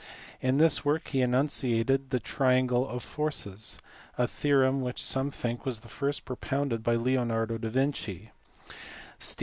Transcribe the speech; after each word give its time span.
In 0.41 0.57
this 0.57 0.83
work 0.83 1.09
he 1.09 1.21
enunciated 1.21 2.09
the 2.09 2.19
triangle 2.19 2.89
of 2.89 3.03
forces 3.03 3.77
a 4.17 4.27
theorem 4.27 4.81
which 4.81 5.03
some 5.03 5.29
think 5.29 5.63
was 5.63 5.77
first 5.77 6.25
propounded 6.25 6.81
by 6.83 6.95
Leonardo 6.95 7.59
da 7.59 7.69
Vinci 7.69 8.31
(see 9.19 9.33
above, 9.33 9.35
p. 9.35 9.35